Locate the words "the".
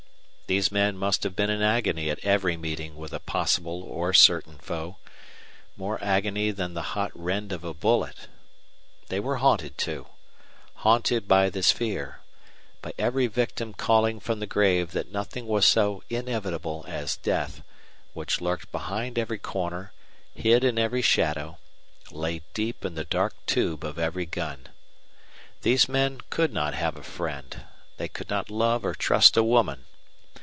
6.73-6.89, 14.41-14.45, 22.95-23.05